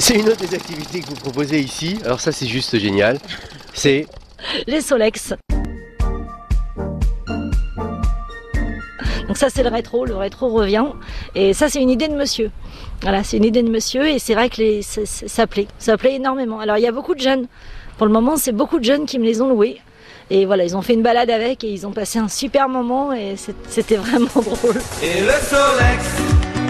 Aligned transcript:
C'est 0.00 0.14
une 0.14 0.30
autre 0.30 0.40
des 0.40 0.54
activités 0.54 1.00
que 1.00 1.08
vous 1.08 1.14
proposez 1.14 1.60
ici. 1.60 1.98
Alors 2.06 2.20
ça 2.20 2.32
c'est 2.32 2.46
juste 2.46 2.78
génial. 2.78 3.18
C'est 3.74 4.06
les 4.66 4.80
Solex. 4.80 5.34
Donc 9.28 9.36
ça 9.36 9.50
c'est 9.50 9.62
le 9.62 9.68
rétro, 9.68 10.06
le 10.06 10.16
rétro 10.16 10.48
revient. 10.48 10.86
Et 11.34 11.52
ça 11.52 11.68
c'est 11.68 11.82
une 11.82 11.90
idée 11.90 12.08
de 12.08 12.14
monsieur. 12.14 12.50
Voilà, 13.02 13.22
c'est 13.24 13.36
une 13.36 13.44
idée 13.44 13.62
de 13.62 13.70
monsieur 13.70 14.08
et 14.08 14.18
c'est 14.18 14.32
vrai 14.32 14.48
que 14.48 14.56
les, 14.56 14.80
ça, 14.80 15.02
ça 15.04 15.46
plaît, 15.46 15.68
ça 15.78 15.98
plaît 15.98 16.14
énormément. 16.14 16.60
Alors 16.60 16.78
il 16.78 16.82
y 16.82 16.88
a 16.88 16.92
beaucoup 16.92 17.14
de 17.14 17.20
jeunes. 17.20 17.46
Pour 17.98 18.06
le 18.06 18.12
moment 18.12 18.38
c'est 18.38 18.52
beaucoup 18.52 18.78
de 18.78 18.84
jeunes 18.84 19.04
qui 19.04 19.18
me 19.18 19.24
les 19.24 19.42
ont 19.42 19.50
loués. 19.50 19.82
Et 20.30 20.46
voilà, 20.46 20.64
ils 20.64 20.74
ont 20.76 20.82
fait 20.82 20.94
une 20.94 21.02
balade 21.02 21.28
avec 21.28 21.62
et 21.62 21.70
ils 21.70 21.86
ont 21.86 21.92
passé 21.92 22.18
un 22.18 22.28
super 22.28 22.70
moment 22.70 23.12
et 23.12 23.34
c'était 23.68 23.96
vraiment 23.96 24.28
drôle. 24.34 24.80
Et 25.02 25.20
le 25.20 25.32
Solex 25.32 26.06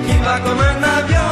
qui 0.05 0.19
va 0.19 0.41
comme 0.41 0.59
un 0.59 0.83
avion. 0.83 1.30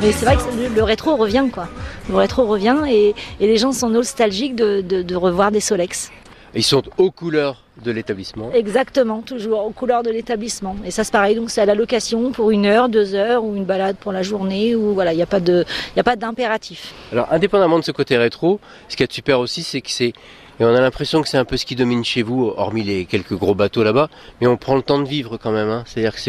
Mais 0.00 0.12
c'est 0.12 0.24
vrai 0.26 0.36
que 0.36 0.74
le, 0.74 0.82
rétro 0.82 1.16
revient 1.16 1.46
quoi. 1.52 1.68
Le 2.08 2.14
rétro 2.14 2.46
revient 2.46 2.76
et, 2.88 3.14
les 3.40 3.56
gens 3.56 3.72
sont 3.72 3.90
nostalgiques 3.90 4.54
de, 4.54 4.80
de 4.80 5.16
revoir 5.16 5.50
des 5.50 5.60
Solex. 5.60 6.10
Ils 6.54 6.62
sont 6.62 6.82
aux 6.96 7.10
couleurs 7.10 7.64
de 7.84 7.90
l'établissement. 7.90 8.50
Exactement, 8.52 9.22
toujours 9.22 9.66
aux 9.66 9.70
couleurs 9.70 10.02
de 10.02 10.10
l'établissement. 10.10 10.76
Et 10.84 10.90
ça 10.90 11.04
c'est 11.04 11.12
pareil, 11.12 11.36
donc 11.36 11.50
c'est 11.50 11.60
à 11.60 11.66
la 11.66 11.74
location 11.74 12.32
pour 12.32 12.50
une 12.50 12.66
heure, 12.66 12.88
deux 12.88 13.14
heures 13.14 13.44
ou 13.44 13.54
une 13.54 13.64
balade 13.64 13.96
pour 13.96 14.12
la 14.12 14.22
journée 14.22 14.74
ou 14.74 14.94
voilà, 14.94 15.12
il 15.12 15.16
n'y 15.16 15.22
a 15.22 15.26
pas 15.26 15.40
de, 15.40 15.64
il 15.94 16.00
a 16.00 16.04
pas 16.04 16.16
d'impératif. 16.16 16.94
Alors 17.12 17.28
indépendamment 17.30 17.78
de 17.78 17.84
ce 17.84 17.92
côté 17.92 18.16
rétro, 18.16 18.60
ce 18.88 18.96
qui 18.96 19.02
est 19.02 19.12
super 19.12 19.40
aussi, 19.40 19.62
c'est 19.62 19.80
que 19.80 19.90
c'est 19.90 20.12
et 20.60 20.64
on 20.64 20.74
a 20.74 20.80
l'impression 20.80 21.22
que 21.22 21.28
c'est 21.28 21.38
un 21.38 21.44
peu 21.44 21.56
ce 21.56 21.64
qui 21.64 21.76
domine 21.76 22.04
chez 22.04 22.22
vous, 22.22 22.52
hormis 22.56 22.82
les 22.82 23.04
quelques 23.04 23.34
gros 23.34 23.54
bateaux 23.54 23.84
là-bas. 23.84 24.08
Mais 24.40 24.46
on 24.46 24.56
prend 24.56 24.74
le 24.74 24.82
temps 24.82 24.98
de 24.98 25.06
vivre 25.06 25.36
quand 25.36 25.52
même. 25.52 25.68
Hein. 25.68 25.84
C'est-à-dire 25.86 26.14
que 26.14 26.20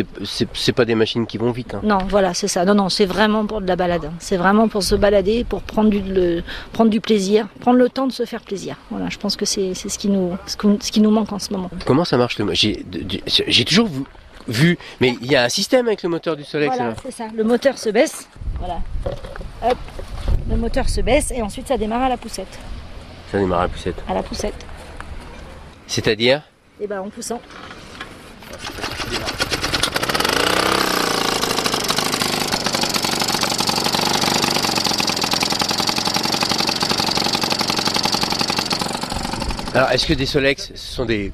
c'est 0.53 0.71
pas 0.71 0.85
des 0.85 0.95
machines 0.95 1.25
qui 1.25 1.38
vont 1.38 1.52
vite. 1.52 1.73
Hein. 1.73 1.81
Non, 1.83 1.97
voilà, 2.07 2.33
c'est 2.33 2.47
ça. 2.47 2.63
Non, 2.65 2.75
non, 2.75 2.89
c'est 2.89 3.05
vraiment 3.05 3.45
pour 3.45 3.61
de 3.61 3.67
la 3.67 3.75
balade. 3.75 4.05
Hein. 4.05 4.13
C'est 4.19 4.38
vraiment 4.38 4.67
pour 4.67 4.83
se 4.83 4.95
balader, 4.95 5.44
pour 5.44 5.61
prendre 5.61 5.89
du, 5.89 6.02
le, 6.02 6.44
prendre 6.73 6.91
du 6.91 7.02
plaisir, 7.02 7.47
prendre 7.59 7.80
le 7.80 7.89
temps 7.89 8.07
de 8.07 8.11
se 8.11 8.25
faire 8.25 8.41
plaisir. 8.41 8.75
Voilà, 8.91 9.09
je 9.09 9.17
pense 9.17 9.35
que 9.35 9.45
c'est 9.45 9.73
ce 9.73 9.97
qui 9.97 10.09
nous, 10.09 10.38
ce, 10.45 10.57
qui 10.91 11.02
nous 11.02 11.11
manque 11.11 11.33
en 11.33 11.39
ce 11.39 11.52
moment. 11.52 11.72
Comment 11.85 12.05
ça 12.05 12.17
marche 12.17 12.38
le 12.38 12.45
J'ai 12.53 13.66
toujours 13.66 13.89
vu, 14.47 14.77
mais 15.00 15.16
il 15.22 15.31
y 15.31 15.35
a 15.35 15.44
un 15.44 15.50
système 15.50 15.88
avec 15.88 16.03
le 16.03 16.09
moteur 16.09 16.35
du 16.35 16.44
Soleil. 16.44 16.69
Voilà, 16.73 16.94
c'est 17.03 17.11
ça. 17.11 17.25
Le 17.35 17.44
moteur 17.44 17.77
se 17.77 17.89
baisse. 17.89 18.27
Voilà. 18.59 18.80
Hop. 19.63 19.77
Le 20.50 20.55
moteur 20.55 20.89
se 20.89 21.02
baisse 21.02 21.31
et 21.31 21.41
ensuite 21.41 21.67
ça 21.67 21.77
démarre 21.77 22.03
à 22.03 22.09
la 22.09 22.17
poussette. 22.17 22.59
Ça 23.31 23.38
démarre 23.38 23.59
à 23.59 23.63
la 23.63 23.69
poussette. 23.69 24.03
À 24.08 24.13
la 24.16 24.23
poussette. 24.23 24.66
C'est-à-dire 25.85 26.41
Eh 26.81 26.88
ben 26.88 26.99
en 27.02 27.09
poussant. 27.09 27.41
Alors, 39.75 39.91
est-ce 39.91 40.07
que 40.07 40.13
des 40.13 40.25
Solex, 40.25 40.72
ce 40.73 40.95
sont 40.95 41.05
des 41.05 41.31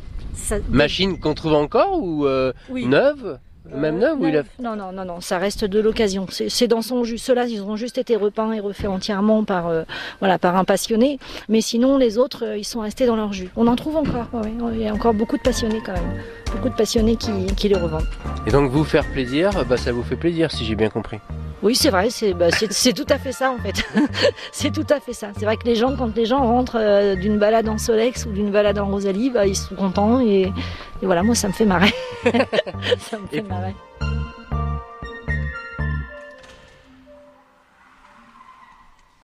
machines 0.70 1.18
qu'on 1.20 1.34
trouve 1.34 1.54
encore 1.54 2.02
ou 2.02 2.26
euh, 2.26 2.52
neuves? 2.70 3.40
Même 3.74 3.98
neuf 3.98 4.18
ou 4.20 4.26
il 4.28 4.38
a... 4.38 4.44
Non, 4.60 4.76
non, 4.76 4.92
non, 4.92 5.06
non, 5.06 5.22
ça 5.22 5.38
reste 5.38 5.66
de 5.66 5.80
l'occasion. 5.80 6.28
C'est 6.30 6.68
dans 6.68 6.82
son 6.82 7.04
jus. 7.04 7.18
Ceux-là, 7.18 7.46
ils 7.46 7.62
ont 7.62 7.76
juste 7.76 7.98
été 7.98 8.16
repeints 8.16 8.52
et 8.52 8.60
refaits 8.60 8.88
entièrement 8.88 9.44
par, 9.44 9.68
euh, 9.68 9.84
voilà, 10.20 10.38
par 10.38 10.56
un 10.56 10.64
passionné. 10.64 11.20
Mais 11.50 11.62
sinon, 11.62 11.98
les 11.98 12.18
autres, 12.18 12.46
euh, 12.46 12.58
ils 12.58 12.64
sont 12.64 12.82
restés 12.82 13.06
dans 13.06 13.16
leur 13.16 13.34
jus. 13.34 13.50
On 13.56 13.68
en 13.68 13.76
trouve 13.76 13.98
encore. 13.98 14.28
il 14.74 14.82
y 14.82 14.88
a 14.88 14.94
encore 14.94 15.14
beaucoup 15.14 15.38
de 15.38 15.42
passionnés 15.42 15.82
quand 15.86 15.94
même. 15.94 16.22
Beaucoup 16.52 16.70
de 16.70 16.76
passionnés 16.76 17.16
qui, 17.16 17.32
qui 17.56 17.70
les 17.70 17.76
revendent. 17.76 18.08
Et 18.48 18.52
donc, 18.52 18.70
vous 18.72 18.84
faire 18.84 19.06
plaisir, 19.12 19.52
bah, 19.68 19.78
ça 19.78 19.92
vous 19.92 20.04
fait 20.04 20.16
plaisir, 20.16 20.52
si 20.52 20.66
j'ai 20.66 20.76
bien 20.76 20.90
compris. 20.90 21.18
Oui, 21.66 21.74
c'est 21.74 21.90
vrai, 21.90 22.10
bah, 22.36 22.50
c'est 22.52 22.94
tout 22.94 23.08
à 23.10 23.18
fait 23.18 23.32
ça 23.32 23.50
en 23.50 23.58
fait. 23.58 23.84
c'est 24.52 24.72
tout 24.72 24.86
à 24.88 25.00
fait 25.00 25.14
ça. 25.14 25.30
C'est 25.36 25.46
vrai 25.46 25.58
que 25.58 25.66
les 25.66 25.74
gens, 25.74 25.96
quand 25.96 26.16
les 26.16 26.28
gens 26.28 26.46
rentrent 26.46 26.78
euh, 26.80 27.16
d'une 27.16 27.40
balade 27.40 27.68
en 27.68 27.80
Solex 27.80 28.28
ou 28.28 28.32
d'une 28.32 28.52
balade 28.52 28.78
en 28.78 28.86
Rosalie, 28.86 29.32
bah, 29.32 29.48
ils 29.48 29.56
sont 29.56 29.74
contents 29.74 30.22
et, 30.22 30.54
et, 31.02 31.06
voilà, 31.08 31.24
moi 31.24 31.34
ça 31.34 31.48
me 31.48 31.54
fait 31.54 31.66
marrer. 31.66 31.92
ça 33.00 33.18
me 33.18 33.26
fait 33.26 33.42
marrer. 33.42 33.74